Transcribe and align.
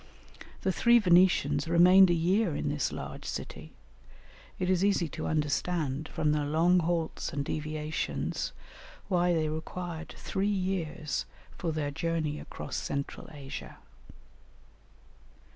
The 0.63 0.71
three 0.71 0.97
Venetians 0.97 1.67
remained 1.67 2.09
a 2.09 2.15
year 2.15 2.55
in 2.55 2.69
this 2.69 2.91
large 2.91 3.23
city; 3.23 3.71
it 4.57 4.67
is 4.67 4.83
easy 4.83 5.07
to 5.09 5.27
understand, 5.27 6.09
from 6.11 6.31
their 6.31 6.47
long 6.47 6.79
halts 6.79 7.31
and 7.31 7.45
deviations, 7.45 8.51
why 9.09 9.31
they 9.33 9.47
required 9.47 10.15
three 10.17 10.47
years 10.47 11.27
for 11.55 11.71
their 11.71 11.91
journey 11.91 12.39
across 12.39 12.77
Central 12.77 13.29
Asia. 13.31 13.77